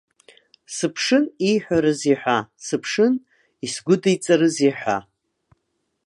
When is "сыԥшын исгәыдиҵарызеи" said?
2.65-4.73